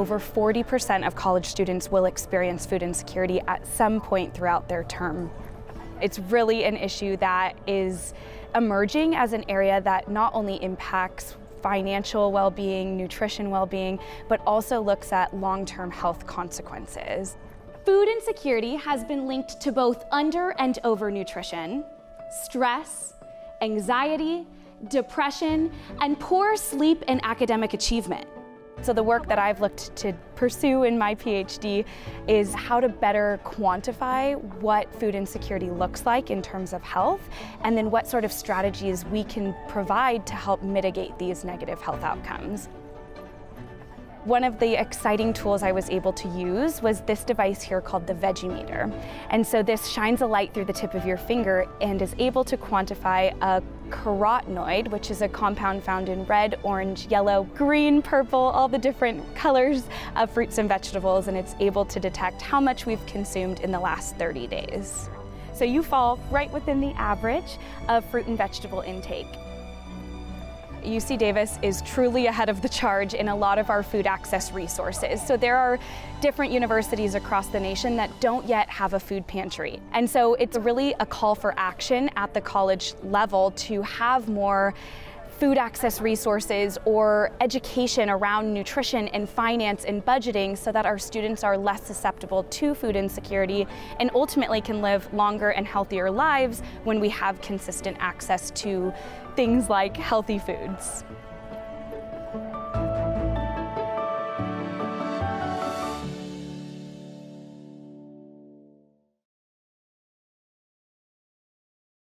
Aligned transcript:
over 0.00 0.18
40% 0.18 1.06
of 1.06 1.14
college 1.14 1.44
students 1.44 1.90
will 1.90 2.06
experience 2.06 2.64
food 2.64 2.82
insecurity 2.82 3.38
at 3.46 3.66
some 3.66 4.00
point 4.00 4.32
throughout 4.32 4.66
their 4.66 4.82
term. 4.84 5.30
It's 6.00 6.18
really 6.18 6.64
an 6.64 6.74
issue 6.74 7.18
that 7.18 7.52
is 7.66 8.14
emerging 8.54 9.14
as 9.14 9.34
an 9.34 9.44
area 9.50 9.78
that 9.82 10.10
not 10.10 10.32
only 10.34 10.56
impacts 10.64 11.36
financial 11.60 12.32
well-being, 12.32 12.96
nutrition 12.96 13.50
well-being, 13.50 13.98
but 14.26 14.40
also 14.46 14.80
looks 14.80 15.12
at 15.12 15.36
long-term 15.36 15.90
health 15.90 16.26
consequences. 16.26 17.36
Food 17.84 18.08
insecurity 18.08 18.76
has 18.76 19.04
been 19.04 19.26
linked 19.26 19.60
to 19.60 19.70
both 19.70 20.06
under 20.12 20.54
and 20.58 20.78
overnutrition, 20.82 21.84
stress, 22.44 23.12
anxiety, 23.60 24.46
depression, 24.88 25.70
and 26.00 26.18
poor 26.18 26.56
sleep 26.56 27.04
and 27.06 27.20
academic 27.22 27.74
achievement. 27.74 28.26
So 28.82 28.92
the 28.92 29.02
work 29.02 29.28
that 29.28 29.38
I've 29.38 29.60
looked 29.60 29.94
to 29.96 30.12
pursue 30.34 30.84
in 30.84 30.96
my 30.96 31.14
PhD 31.14 31.84
is 32.26 32.54
how 32.54 32.80
to 32.80 32.88
better 32.88 33.38
quantify 33.44 34.40
what 34.60 34.92
food 34.98 35.14
insecurity 35.14 35.70
looks 35.70 36.06
like 36.06 36.30
in 36.30 36.40
terms 36.40 36.72
of 36.72 36.82
health, 36.82 37.20
and 37.62 37.76
then 37.76 37.90
what 37.90 38.06
sort 38.06 38.24
of 38.24 38.32
strategies 38.32 39.04
we 39.04 39.24
can 39.24 39.54
provide 39.68 40.26
to 40.26 40.34
help 40.34 40.62
mitigate 40.62 41.18
these 41.18 41.44
negative 41.44 41.80
health 41.82 42.02
outcomes. 42.02 42.68
One 44.24 44.44
of 44.44 44.58
the 44.58 44.78
exciting 44.78 45.32
tools 45.32 45.62
I 45.62 45.72
was 45.72 45.88
able 45.88 46.12
to 46.12 46.28
use 46.28 46.82
was 46.82 47.00
this 47.00 47.24
device 47.24 47.62
here 47.62 47.80
called 47.80 48.06
the 48.06 48.12
Veggie 48.12 48.54
Meter. 48.54 48.92
And 49.30 49.46
so 49.46 49.62
this 49.62 49.86
shines 49.88 50.20
a 50.20 50.26
light 50.26 50.52
through 50.52 50.66
the 50.66 50.74
tip 50.74 50.92
of 50.92 51.06
your 51.06 51.16
finger 51.16 51.66
and 51.80 52.02
is 52.02 52.14
able 52.18 52.44
to 52.44 52.58
quantify 52.58 53.34
a 53.40 53.62
carotenoid, 53.88 54.88
which 54.88 55.10
is 55.10 55.22
a 55.22 55.28
compound 55.28 55.82
found 55.82 56.10
in 56.10 56.26
red, 56.26 56.58
orange, 56.64 57.06
yellow, 57.06 57.44
green, 57.54 58.02
purple, 58.02 58.38
all 58.38 58.68
the 58.68 58.76
different 58.76 59.24
colors 59.34 59.84
of 60.16 60.30
fruits 60.30 60.58
and 60.58 60.68
vegetables, 60.68 61.26
and 61.26 61.34
it's 61.34 61.56
able 61.58 61.86
to 61.86 61.98
detect 61.98 62.42
how 62.42 62.60
much 62.60 62.84
we've 62.84 63.04
consumed 63.06 63.60
in 63.60 63.72
the 63.72 63.80
last 63.80 64.16
30 64.16 64.46
days. 64.48 65.08
So 65.54 65.64
you 65.64 65.82
fall 65.82 66.18
right 66.30 66.52
within 66.52 66.78
the 66.78 66.92
average 66.92 67.56
of 67.88 68.04
fruit 68.10 68.26
and 68.26 68.36
vegetable 68.36 68.80
intake. 68.80 69.34
UC 70.82 71.18
Davis 71.18 71.58
is 71.62 71.82
truly 71.82 72.26
ahead 72.26 72.48
of 72.48 72.62
the 72.62 72.68
charge 72.68 73.14
in 73.14 73.28
a 73.28 73.36
lot 73.36 73.58
of 73.58 73.70
our 73.70 73.82
food 73.82 74.06
access 74.06 74.52
resources. 74.52 75.24
So 75.24 75.36
there 75.36 75.56
are 75.56 75.78
different 76.20 76.52
universities 76.52 77.14
across 77.14 77.48
the 77.48 77.60
nation 77.60 77.96
that 77.96 78.10
don't 78.20 78.46
yet 78.46 78.68
have 78.68 78.94
a 78.94 79.00
food 79.00 79.26
pantry. 79.26 79.80
And 79.92 80.08
so 80.08 80.34
it's 80.34 80.56
really 80.56 80.94
a 81.00 81.06
call 81.06 81.34
for 81.34 81.54
action 81.56 82.10
at 82.16 82.34
the 82.34 82.40
college 82.40 82.94
level 83.02 83.52
to 83.52 83.82
have 83.82 84.28
more 84.28 84.74
food 85.40 85.56
access 85.56 86.02
resources 86.02 86.76
or 86.84 87.30
education 87.40 88.10
around 88.10 88.52
nutrition 88.52 89.08
and 89.08 89.26
finance 89.26 89.86
and 89.86 90.04
budgeting 90.04 90.56
so 90.56 90.70
that 90.70 90.84
our 90.84 90.98
students 90.98 91.42
are 91.42 91.56
less 91.56 91.82
susceptible 91.82 92.42
to 92.44 92.74
food 92.74 92.94
insecurity 92.94 93.66
and 94.00 94.10
ultimately 94.14 94.60
can 94.60 94.82
live 94.82 95.12
longer 95.14 95.48
and 95.48 95.66
healthier 95.66 96.10
lives 96.10 96.60
when 96.84 97.00
we 97.00 97.08
have 97.08 97.40
consistent 97.40 97.96
access 98.00 98.50
to 98.50 98.92
things 99.34 99.70
like 99.70 99.96
healthy 99.96 100.38
foods. 100.38 101.04